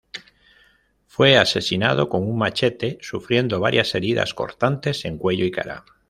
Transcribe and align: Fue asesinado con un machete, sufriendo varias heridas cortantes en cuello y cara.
Fue 1.05 1.37
asesinado 1.37 2.09
con 2.09 2.23
un 2.27 2.35
machete, 2.35 2.97
sufriendo 3.01 3.59
varias 3.59 3.93
heridas 3.93 4.33
cortantes 4.33 5.05
en 5.05 5.19
cuello 5.19 5.45
y 5.45 5.51
cara. 5.51 5.85